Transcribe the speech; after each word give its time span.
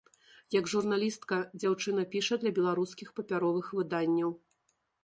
Як 0.55 0.69
журналістка 0.71 1.37
дзяўчына 1.59 2.07
піша 2.17 2.41
для 2.45 2.53
беларускіх 2.61 3.07
папяровых 3.21 3.73
выданняў. 3.83 4.37